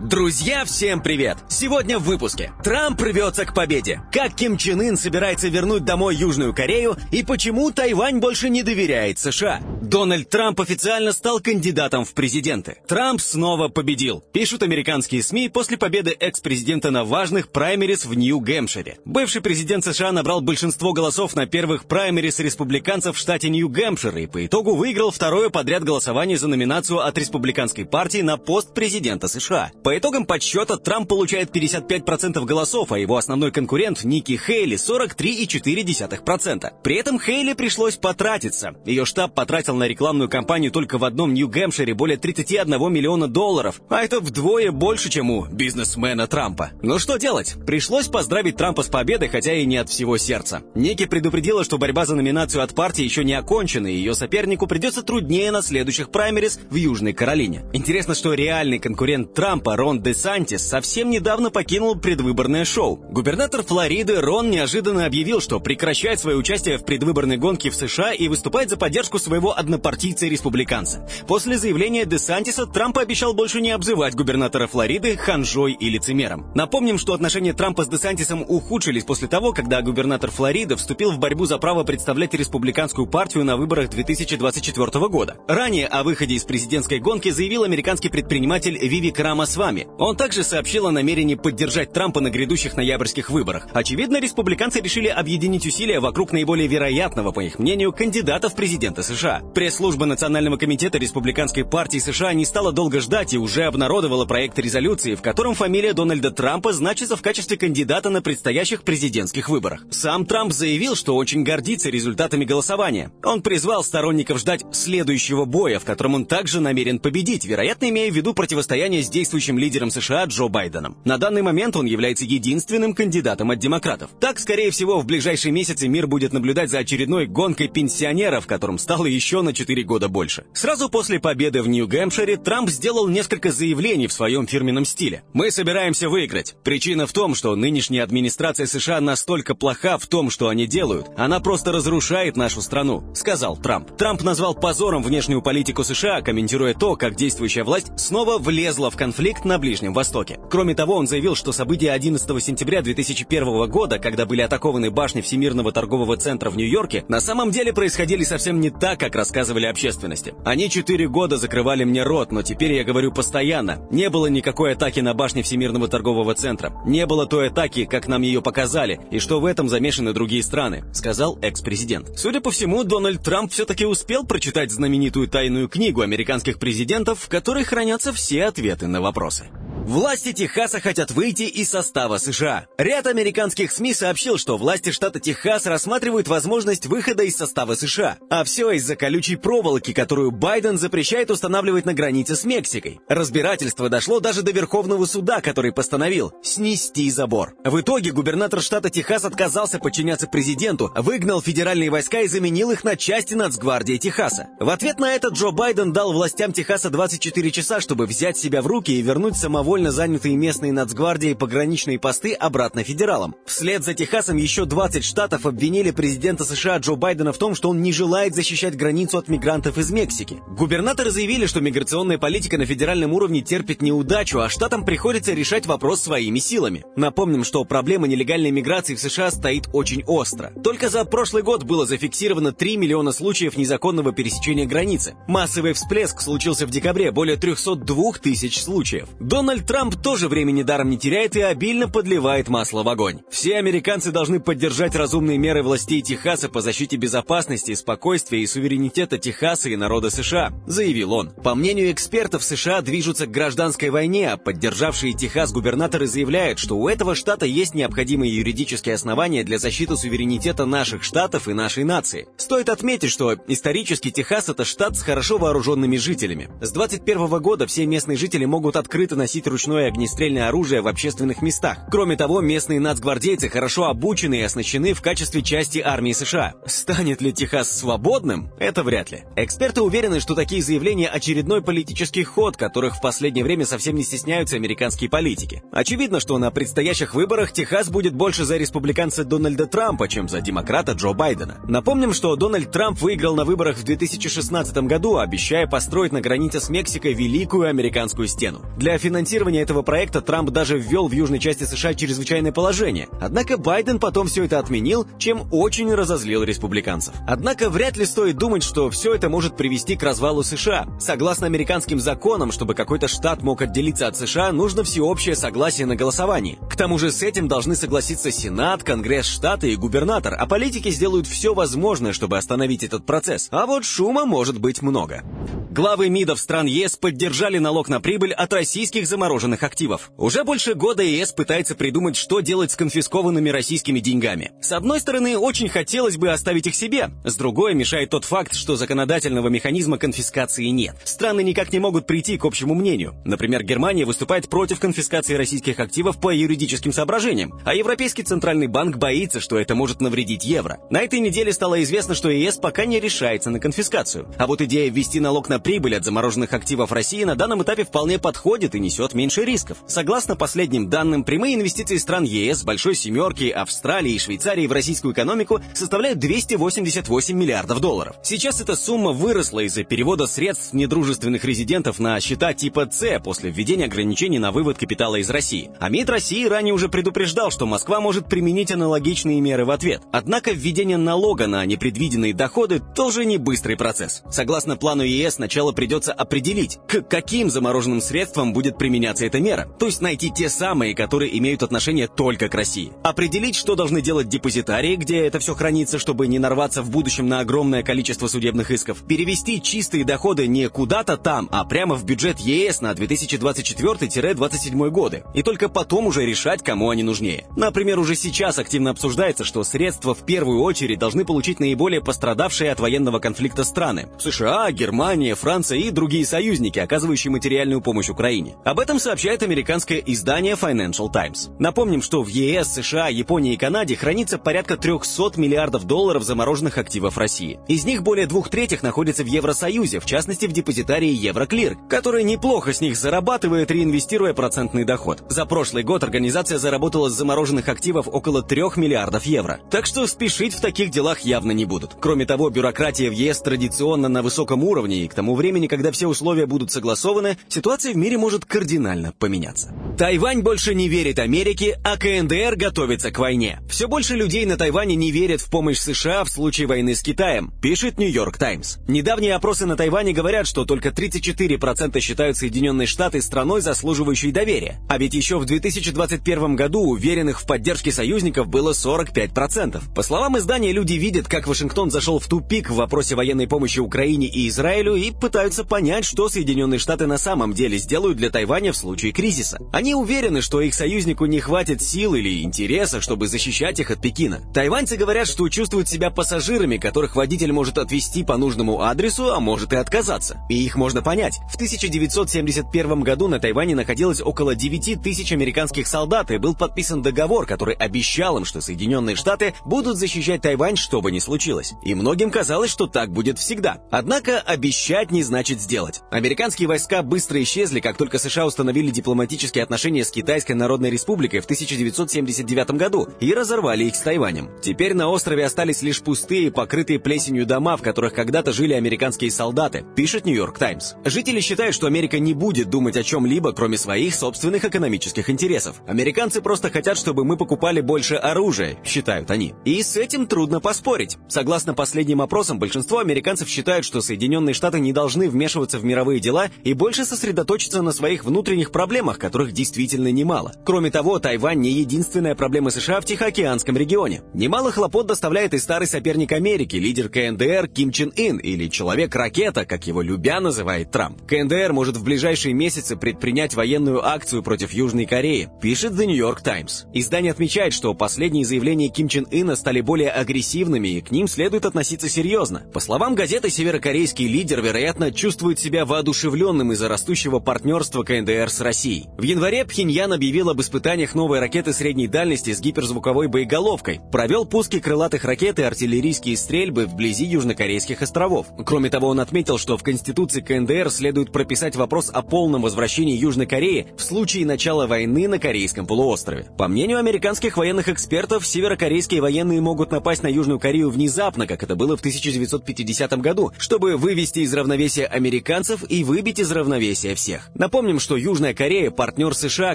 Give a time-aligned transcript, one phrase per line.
[0.00, 1.36] Друзья, всем привет!
[1.50, 2.54] Сегодня в выпуске.
[2.64, 4.00] Трамп рвется к победе.
[4.10, 9.18] Как Ким Чен Ын собирается вернуть домой Южную Корею и почему Тайвань больше не доверяет
[9.18, 9.60] США.
[9.82, 12.78] Дональд Трамп официально стал кандидатом в президенты.
[12.88, 19.00] Трамп снова победил, пишут американские СМИ после победы экс-президента на важных праймерис в Нью-Гэмпшире.
[19.04, 24.46] Бывший президент США набрал большинство голосов на первых праймерис республиканцев в штате Нью-Гэмпшир и по
[24.46, 29.72] итогу выиграл второе подряд голосование за номинацию от республиканской партии на пост президента США.
[29.84, 36.72] По итогам подсчета Трамп получает 55% голосов, а его основной конкурент Ники Хейли 43,4%.
[36.82, 38.74] При этом Хейли пришлось потратиться.
[38.84, 44.02] Ее штаб потратил на рекламную кампанию только в одном Нью-Гэмпшире более 31 миллиона долларов, а
[44.02, 46.70] это вдвое больше, чем у бизнесмена Трампа.
[46.82, 47.56] Ну что делать?
[47.66, 50.62] Пришлось поздравить Трампа с победой, хотя и не от всего сердца.
[50.74, 55.02] Ники предупредила, что борьба за номинацию от партии еще не окончена, и ее сопернику придется
[55.02, 57.64] труднее на следующих праймерис в Южной Каролине.
[57.72, 62.96] Интересно, что реальный конкурент Трампа Рон Де Сантис совсем недавно покинул предвыборное шоу.
[62.96, 68.28] Губернатор Флориды Рон неожиданно объявил, что прекращает свое участие в предвыборной гонке в США и
[68.28, 71.08] выступает за поддержку своего однопартийца-республиканца.
[71.26, 76.52] После заявления Де Сантиса Трамп обещал больше не обзывать губернатора Флориды ханжой и лицемером.
[76.54, 81.18] Напомним, что отношения Трампа с Де Сантисом ухудшились после того, когда губернатор Флориды вступил в
[81.18, 85.38] борьбу за право представлять республиканскую партию на выборах 2024 года.
[85.48, 89.86] Ранее о выходе из президентской гонки заявил американский предприниматель Вивик Рамасвами, вами.
[89.98, 93.68] Он также сообщил о намерении поддержать Трампа на грядущих ноябрьских выборах.
[93.72, 99.42] Очевидно, республиканцы решили объединить усилия вокруг наиболее вероятного, по их мнению, кандидата в президенты США.
[99.54, 105.14] Пресс-служба Национального комитета Республиканской партии США не стала долго ждать и уже обнародовала проект резолюции,
[105.14, 109.84] в котором фамилия Дональда Трампа значится в качестве кандидата на предстоящих президентских выборах.
[109.90, 113.12] Сам Трамп заявил, что очень гордится результатами голосования.
[113.22, 118.16] Он призвал сторонников ждать следующего боя, в котором он также намерен победить, вероятно, имея в
[118.16, 120.96] виду противостояние с действующим лидером США Джо Байденом.
[121.04, 124.10] На данный момент он является единственным кандидатом от демократов.
[124.18, 129.06] Так, скорее всего, в ближайшие месяцы мир будет наблюдать за очередной гонкой пенсионеров, которым стало
[129.06, 130.44] еще на 4 года больше.
[130.52, 135.22] Сразу после победы в Нью-Гэмпшире Трамп сделал несколько заявлений в своем фирменном стиле.
[135.32, 136.56] «Мы собираемся выиграть.
[136.64, 141.40] Причина в том, что нынешняя администрация США настолько плоха в том, что они делают, она
[141.40, 143.96] просто разрушает нашу страну»,— сказал Трамп.
[143.96, 149.39] Трамп назвал позором внешнюю политику США, комментируя то, как действующая власть снова влезла в конфликт
[149.44, 150.38] на Ближнем Востоке.
[150.50, 155.72] Кроме того, он заявил, что события 11 сентября 2001 года, когда были атакованы башни Всемирного
[155.72, 160.34] торгового центра в Нью-Йорке, на самом деле происходили совсем не так, как рассказывали общественности.
[160.44, 163.86] Они четыре года закрывали мне рот, но теперь я говорю постоянно.
[163.90, 166.72] Не было никакой атаки на башни Всемирного торгового центра.
[166.86, 170.84] Не было той атаки, как нам ее показали, и что в этом замешаны другие страны,
[170.92, 172.18] сказал экс-президент.
[172.18, 177.64] Судя по всему, Дональд Трамп все-таки успел прочитать знаменитую тайную книгу американских президентов, в которой
[177.64, 179.29] хранятся все ответы на вопросы.
[179.30, 179.69] français.
[179.86, 182.66] Власти Техаса хотят выйти из состава США.
[182.78, 188.18] Ряд американских СМИ сообщил, что власти штата Техас рассматривают возможность выхода из состава США.
[188.28, 193.00] А все из-за колючей проволоки, которую Байден запрещает устанавливать на границе с Мексикой.
[193.08, 197.54] Разбирательство дошло даже до Верховного суда, который постановил снести забор.
[197.64, 202.96] В итоге губернатор штата Техас отказался подчиняться президенту, выгнал федеральные войска и заменил их на
[202.96, 204.48] части Нацгвардии Техаса.
[204.60, 208.66] В ответ на это Джо Байден дал властям Техаса 24 часа, чтобы взять себя в
[208.66, 213.36] руки и вернуть самовольно добровольно занятые местные нацгвардии пограничные посты обратно федералам.
[213.46, 217.80] Вслед за Техасом еще 20 штатов обвинили президента США Джо Байдена в том, что он
[217.80, 220.38] не желает защищать границу от мигрантов из Мексики.
[220.48, 226.02] Губернаторы заявили, что миграционная политика на федеральном уровне терпит неудачу, а штатам приходится решать вопрос
[226.02, 226.84] своими силами.
[226.96, 230.52] Напомним, что проблема нелегальной миграции в США стоит очень остро.
[230.64, 235.14] Только за прошлый год было зафиксировано 3 миллиона случаев незаконного пересечения границы.
[235.28, 239.06] Массовый всплеск случился в декабре, более 302 тысяч случаев.
[239.20, 243.20] Дональд Трамп тоже времени даром не теряет и обильно подливает масло в огонь.
[243.30, 249.68] Все американцы должны поддержать разумные меры властей Техаса по защите безопасности, спокойствия и суверенитета Техаса
[249.68, 251.30] и народа США, заявил он.
[251.30, 256.88] По мнению экспертов, США движутся к гражданской войне, а поддержавшие Техас губернаторы заявляют, что у
[256.88, 262.28] этого штата есть необходимые юридические основания для защиты суверенитета наших штатов и нашей нации.
[262.36, 266.48] Стоит отметить, что исторически Техас это штат с хорошо вооруженными жителями.
[266.60, 271.78] С 21 года все местные жители могут открыто носить ручное огнестрельное оружие в общественных местах.
[271.90, 276.54] Кроме того, местные нацгвардейцы хорошо обучены и оснащены в качестве части армии США.
[276.64, 278.50] Станет ли Техас свободным?
[278.58, 279.24] Это вряд ли.
[279.36, 284.56] Эксперты уверены, что такие заявления– очередной политический ход, которых в последнее время совсем не стесняются
[284.56, 285.62] американские политики.
[285.72, 290.92] Очевидно, что на предстоящих выборах Техас будет больше за республиканца Дональда Трампа, чем за демократа
[290.92, 291.58] Джо Байдена.
[291.64, 296.68] Напомним, что Дональд Трамп выиграл на выборах в 2016 году, обещая построить на границе с
[296.68, 298.62] Мексикой Великую Американскую стену.
[298.76, 303.08] Для финансирования финансирования этого проекта Трамп даже ввел в южной части США чрезвычайное положение.
[303.22, 307.14] Однако Байден потом все это отменил, чем очень разозлил республиканцев.
[307.26, 310.88] Однако вряд ли стоит думать, что все это может привести к развалу США.
[310.98, 316.58] Согласно американским законам, чтобы какой-то штат мог отделиться от США, нужно всеобщее согласие на голосовании.
[316.68, 321.26] К тому же с этим должны согласиться Сенат, Конгресс штата и губернатор, а политики сделают
[321.26, 323.48] все возможное, чтобы остановить этот процесс.
[323.50, 325.24] А вот шума может быть много.
[325.70, 329.29] Главы МИДов стран ЕС поддержали налог на прибыль от российских замороженных
[329.62, 330.10] активов.
[330.16, 334.52] Уже больше года ЕС пытается придумать, что делать с конфискованными российскими деньгами.
[334.60, 337.10] С одной стороны, очень хотелось бы оставить их себе.
[337.24, 340.96] С другой, мешает тот факт, что законодательного механизма конфискации нет.
[341.04, 343.14] Страны никак не могут прийти к общему мнению.
[343.24, 349.40] Например, Германия выступает против конфискации российских активов по юридическим соображениям, а Европейский Центральный банк боится,
[349.40, 350.78] что это может навредить евро.
[350.90, 354.28] На этой неделе стало известно, что ЕС пока не решается на конфискацию.
[354.38, 358.18] А вот идея ввести налог на прибыль от замороженных активов России на данном этапе вполне
[358.18, 359.76] подходит и несет меньше рисков.
[359.86, 365.60] Согласно последним данным, прямые инвестиции стран ЕС, Большой Семерки, Австралии и Швейцарии в российскую экономику
[365.74, 368.16] составляют 288 миллиардов долларов.
[368.22, 373.84] Сейчас эта сумма выросла из-за перевода средств недружественных резидентов на счета типа С после введения
[373.84, 375.70] ограничений на вывод капитала из России.
[375.78, 380.00] А МИД России ранее уже предупреждал, что Москва может применить аналогичные меры в ответ.
[380.12, 384.22] Однако введение налога на непредвиденные доходы тоже не быстрый процесс.
[384.30, 388.78] Согласно плану ЕС, сначала придется определить, к каким замороженным средствам будет
[389.10, 392.92] применяться эта мера, то есть найти те самые, которые имеют отношение только к России.
[393.02, 397.40] Определить, что должны делать депозитарии, где это все хранится, чтобы не нарваться в будущем на
[397.40, 399.02] огромное количество судебных исков.
[399.06, 405.24] Перевести чистые доходы не куда-то там, а прямо в бюджет ЕС на 2024-2027 годы.
[405.34, 407.46] И только потом уже решать, кому они нужнее.
[407.56, 412.80] Например, уже сейчас активно обсуждается, что средства в первую очередь должны получить наиболее пострадавшие от
[412.80, 414.08] военного конфликта страны.
[414.18, 418.54] США, Германия, Франция и другие союзники, оказывающие материальную помощь Украине.
[418.64, 421.50] Об этом сообщает американское издание Financial Times.
[421.58, 427.18] Напомним, что в ЕС, США, Японии и Канаде хранится порядка 300 миллиардов долларов замороженных активов
[427.18, 427.58] России.
[427.68, 432.72] Из них более двух третьих находится в Евросоюзе, в частности в депозитарии Евроклир, который неплохо
[432.72, 435.22] с них зарабатывает, реинвестируя процентный доход.
[435.28, 439.60] За прошлый год организация заработала с замороженных активов около 3 миллиардов евро.
[439.70, 441.96] Так что спешить в таких делах явно не будут.
[442.00, 446.06] Кроме того, бюрократия в ЕС традиционно на высоком уровне, и к тому времени, когда все
[446.06, 448.79] условия будут согласованы, ситуация в мире может кардинально
[449.18, 449.74] поменяться.
[449.98, 453.60] Тайвань больше не верит Америке, а КНДР готовится к войне.
[453.68, 457.52] Все больше людей на Тайване не верят в помощь США в случае войны с Китаем,
[457.60, 458.78] пишет Нью-Йорк Таймс.
[458.88, 464.80] Недавние опросы на Тайване говорят, что только 34% считают Соединенные Штаты страной, заслуживающей доверия.
[464.88, 469.94] А ведь еще в 2021 году уверенных в поддержке союзников было 45%.
[469.94, 474.28] По словам издания, люди видят, как Вашингтон зашел в тупик в вопросе военной помощи Украине
[474.28, 478.76] и Израилю и пытаются понять, что Соединенные Штаты на самом деле сделают для Тайваня в
[478.76, 479.58] случае кризиса.
[479.72, 484.40] Они уверены, что их союзнику не хватит сил или интереса, чтобы защищать их от Пекина.
[484.54, 489.72] Тайваньцы говорят, что чувствуют себя пассажирами, которых водитель может отвезти по нужному адресу, а может
[489.72, 490.40] и отказаться.
[490.48, 491.38] И их можно понять.
[491.50, 497.46] В 1971 году на Тайване находилось около 9 тысяч американских солдат, и был подписан договор,
[497.46, 501.74] который обещал им, что Соединенные Штаты будут защищать Тайвань, что бы ни случилось.
[501.82, 503.82] И многим казалось, что так будет всегда.
[503.90, 506.00] Однако обещать не значит сделать.
[506.10, 508.59] Американские войска быстро исчезли, как только США установили
[508.90, 514.50] дипломатические отношения с Китайской Народной Республикой в 1979 году и разорвали их с Тайванем.
[514.60, 519.84] Теперь на острове остались лишь пустые, покрытые плесенью дома, в которых когда-то жили американские солдаты,
[519.96, 520.94] пишет Нью-Йорк Таймс.
[521.04, 525.82] Жители считают, что Америка не будет думать о чем-либо, кроме своих собственных экономических интересов.
[525.86, 529.54] Американцы просто хотят, чтобы мы покупали больше оружия, считают они.
[529.64, 531.16] И с этим трудно поспорить.
[531.28, 536.50] Согласно последним опросам, большинство американцев считают, что Соединенные Штаты не должны вмешиваться в мировые дела
[536.64, 540.52] и больше сосредоточиться на своих внутренних проблемах, которых действительно немало.
[540.64, 544.22] Кроме того, Тайвань не единственная проблема США в Тихоокеанском регионе.
[544.34, 549.86] Немало хлопот доставляет и старый соперник Америки, лидер КНДР Ким Чен Ин, или Человек-ракета, как
[549.86, 551.20] его любя называет Трамп.
[551.26, 556.42] КНДР может в ближайшие месяцы предпринять военную акцию против Южной Кореи, пишет The New York
[556.42, 556.86] Times.
[556.92, 561.64] Издание отмечает, что последние заявления Ким Чен Ына стали более агрессивными и к ним следует
[561.64, 562.62] относиться серьезно.
[562.72, 569.08] По словам газеты, северокорейский лидер, вероятно, чувствует себя воодушевленным из-за растущего партнерства КНДР с Россией.
[569.18, 574.80] В январе Пхеньян объявил об испытаниях новой ракеты средней дальности с гиперзвуковой боеголовкой, провел пуски
[574.80, 578.46] крылатых ракет и артиллерийские стрельбы вблизи Южнокорейских островов.
[578.64, 583.46] Кроме того, он отметил, что в Конституции КНДР следует прописать вопрос о полном возвращении Южной
[583.46, 586.46] Кореи в случае начала войны на Корейском полуострове.
[586.56, 591.76] По мнению американских военных экспертов, северокорейские военные могут напасть на Южную Корею внезапно, как это
[591.76, 597.50] было в 1950 году, чтобы вывести из равновесия американцев и выбить из равновесия всех.
[597.54, 599.74] Напомним, что Южная Корея– партнер США,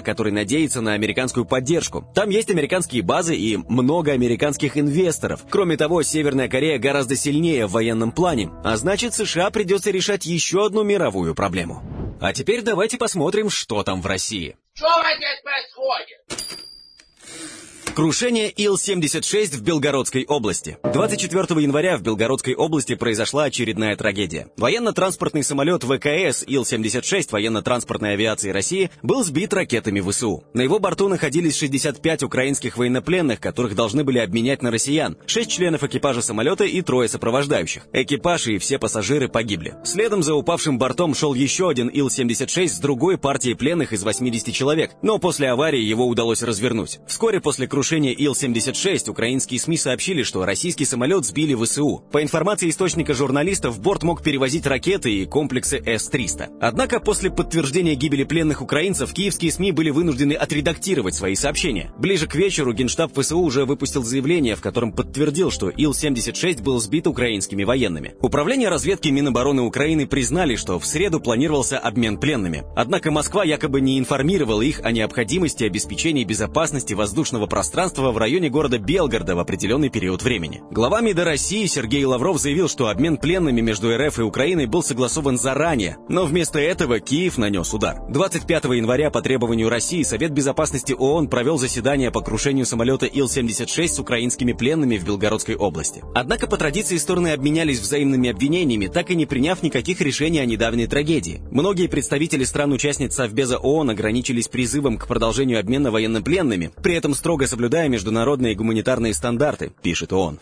[0.00, 2.06] который надеется на американскую поддержку.
[2.14, 5.42] Там есть американские базы и много американских инвесторов.
[5.50, 10.66] Кроме того, Северная Корея гораздо сильнее в военном плане, а значит США придется решать еще
[10.66, 11.82] одну мировую проблему.
[12.20, 14.56] А теперь давайте посмотрим, что там в России.
[14.74, 14.88] Что
[15.42, 16.26] происходит?
[17.94, 20.76] Крушение Ил-76 в Белгородской области.
[20.92, 24.48] 24 января в Белгородской области произошла очередная трагедия.
[24.58, 30.44] Военно-транспортный самолет ВКС Ил-76 военно-транспортной авиации России был сбит ракетами ВСУ.
[30.52, 35.82] На его борту находились 65 украинских военнопленных, которых должны были обменять на россиян, 6 членов
[35.82, 37.86] экипажа самолета и трое сопровождающих.
[37.92, 39.74] Экипаж и все пассажиры погибли.
[39.84, 44.92] Следом за упавшим бортом шел еще один Ил-76 с другой партией пленных из 80 человек,
[45.00, 46.98] но после аварии его удалось развернуть.
[47.06, 52.02] Вскоре после крушения крушения Ил-76 украинские СМИ сообщили, что российский самолет сбили ВСУ.
[52.10, 56.58] По информации источника журналистов, борт мог перевозить ракеты и комплексы С-300.
[56.60, 61.92] Однако после подтверждения гибели пленных украинцев, киевские СМИ были вынуждены отредактировать свои сообщения.
[61.98, 67.06] Ближе к вечеру Генштаб ВСУ уже выпустил заявление, в котором подтвердил, что Ил-76 был сбит
[67.06, 68.14] украинскими военными.
[68.20, 72.64] Управление разведки Минобороны Украины признали, что в среду планировался обмен пленными.
[72.74, 78.48] Однако Москва якобы не информировала их о необходимости обеспечения безопасности воздушного пространства пространство в районе
[78.48, 80.62] города Белгорода в определенный период времени.
[80.70, 85.36] Глава МИДа России Сергей Лавров заявил, что обмен пленными между РФ и Украиной был согласован
[85.36, 87.96] заранее, но вместо этого Киев нанес удар.
[88.08, 93.98] 25 января по требованию России Совет Безопасности ООН провел заседание по крушению самолета Ил-76 с
[93.98, 96.04] украинскими пленными в Белгородской области.
[96.14, 100.86] Однако по традиции стороны обменялись взаимными обвинениями, так и не приняв никаких решений о недавней
[100.86, 101.42] трагедии.
[101.50, 107.88] Многие представители стран-участниц Совбеза ООН ограничились призывом к продолжению обмена военнопленными, при этом строго соблюдая
[107.88, 110.38] международные гуманитарные стандарты, пишет он.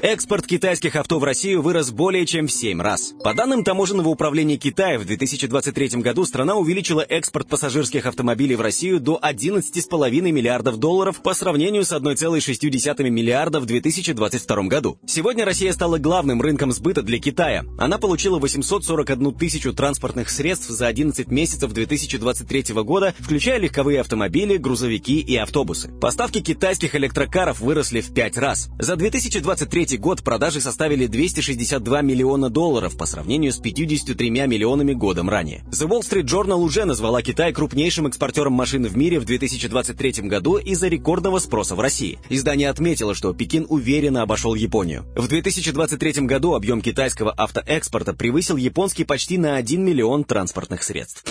[0.00, 3.14] Экспорт китайских авто в Россию вырос более чем в 7 раз.
[3.24, 9.00] По данным Таможенного управления Китая, в 2023 году страна увеличила экспорт пассажирских автомобилей в Россию
[9.00, 15.00] до 11,5 миллиардов долларов по сравнению с 1,6 миллиарда в 2022 году.
[15.04, 17.64] Сегодня Россия стала главным рынком сбыта для Китая.
[17.76, 25.18] Она получила 841 тысячу транспортных средств за 11 месяцев 2023 года, включая легковые автомобили, грузовики
[25.18, 25.88] и автобусы.
[26.00, 28.68] Поставки китайских электрокаров выросли в 5 раз.
[28.78, 35.30] За 2023 2023 год продажи составили 262 миллиона долларов по сравнению с 53 миллионами годом
[35.30, 35.64] ранее.
[35.70, 40.58] The Wall Street Journal уже назвала Китай крупнейшим экспортером машин в мире в 2023 году
[40.58, 42.18] из-за рекордного спроса в России.
[42.28, 45.06] Издание отметило, что Пекин уверенно обошел Японию.
[45.16, 51.24] В 2023 году объем китайского автоэкспорта превысил японский почти на 1 миллион транспортных средств.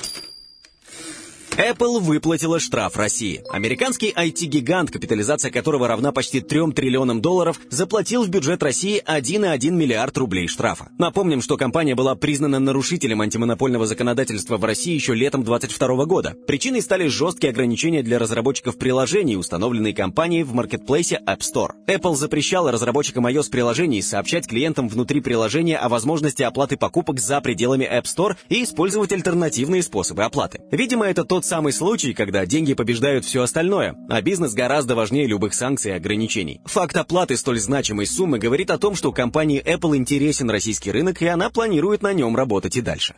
[1.56, 3.44] Apple выплатила штраф России.
[3.50, 10.18] Американский IT-гигант, капитализация которого равна почти 3 триллионам долларов, заплатил в бюджет России 1,1 миллиард
[10.18, 10.90] рублей штрафа.
[10.98, 16.36] Напомним, что компания была признана нарушителем антимонопольного законодательства в России еще летом 2022 года.
[16.46, 21.72] Причиной стали жесткие ограничения для разработчиков приложений, установленные компанией в маркетплейсе App Store.
[21.88, 28.04] Apple запрещала разработчикам iOS-приложений сообщать клиентам внутри приложения о возможности оплаты покупок за пределами App
[28.04, 30.62] Store и использовать альтернативные способы оплаты.
[30.72, 35.54] Видимо, это тот самый случай, когда деньги побеждают все остальное, а бизнес гораздо важнее любых
[35.54, 36.62] санкций и ограничений.
[36.66, 41.28] Факт оплаты столь значимой суммы говорит о том, что компании Apple интересен российский рынок, и
[41.28, 43.14] она планирует на нем работать и дальше.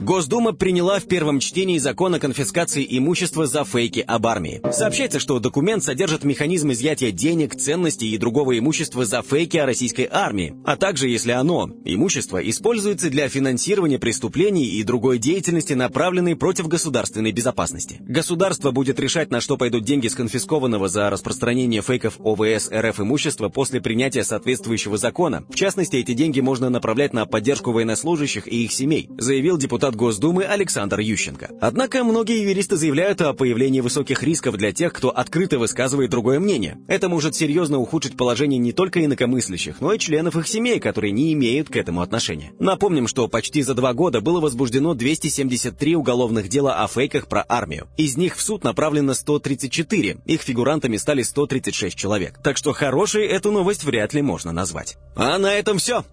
[0.00, 4.60] Госдума приняла в первом чтении закон о конфискации имущества за фейки об армии.
[4.70, 10.08] Сообщается, что документ содержит механизм изъятия денег, ценностей и другого имущества за фейки о российской
[10.08, 16.68] армии, а также если оно, имущество, используется для финансирования преступлений и другой деятельности, направленной против
[16.68, 17.96] государственной безопасности.
[18.00, 23.48] Государство будет решать, на что пойдут деньги с конфискованного за распространение фейков ОВС РФ имущества
[23.48, 25.44] после принятия соответствующего закона.
[25.48, 29.96] В частности, эти деньги можно направлять на поддержку военнослужащих и их семей, заявил депутат депутат
[29.96, 31.50] Госдумы Александр Ющенко.
[31.60, 36.78] Однако многие юристы заявляют о появлении высоких рисков для тех, кто открыто высказывает другое мнение.
[36.88, 41.32] Это может серьезно ухудшить положение не только инакомыслящих, но и членов их семей, которые не
[41.32, 42.52] имеют к этому отношения.
[42.58, 47.88] Напомним, что почти за два года было возбуждено 273 уголовных дела о фейках про армию.
[47.96, 52.38] Из них в суд направлено 134, их фигурантами стали 136 человек.
[52.42, 54.96] Так что хорошей эту новость вряд ли можно назвать.
[55.16, 56.04] А на этом все.